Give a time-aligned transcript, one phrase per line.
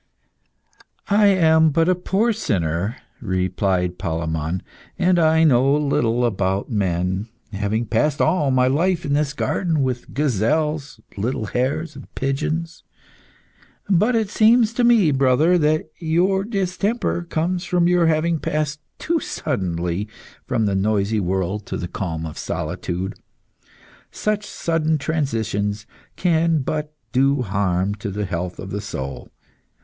[1.11, 4.63] "I am but a poor sinner," replied Palemon,
[4.97, 10.11] "and I know little about men, having passed all my life in this garden, with
[10.11, 12.83] gazelles, little hares and pigeons.
[13.87, 19.19] But it seems to me, brother, that your distemper comes from your having passed too
[19.19, 20.07] suddenly
[20.47, 23.13] from the noisy world to the calm of solitude.
[24.09, 29.29] Such sudden transitions can but do harm to the health of the soul.